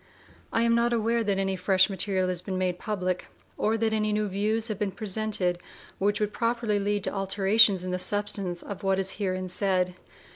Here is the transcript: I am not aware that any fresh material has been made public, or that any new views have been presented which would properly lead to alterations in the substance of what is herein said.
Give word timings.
I 0.51 0.63
am 0.63 0.73
not 0.73 0.93
aware 0.93 1.23
that 1.23 1.37
any 1.37 1.55
fresh 1.55 1.87
material 1.87 2.27
has 2.29 2.41
been 2.41 2.57
made 2.57 2.79
public, 2.79 3.27
or 3.55 3.77
that 3.77 3.93
any 3.93 4.11
new 4.11 4.27
views 4.27 4.67
have 4.67 4.79
been 4.79 4.89
presented 4.89 5.59
which 5.99 6.19
would 6.19 6.33
properly 6.33 6.79
lead 6.79 7.03
to 7.03 7.13
alterations 7.13 7.83
in 7.85 7.91
the 7.91 7.99
substance 7.99 8.63
of 8.63 8.81
what 8.81 8.97
is 8.97 9.11
herein 9.17 9.47
said. 9.47 9.93